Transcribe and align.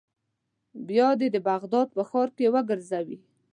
بیا 0.87 1.09
دې 1.19 1.27
د 1.35 1.37
بغداد 1.49 1.87
په 1.95 2.01
ښار 2.09 2.29
کې 2.37 2.51
وګرځوي. 2.53 3.17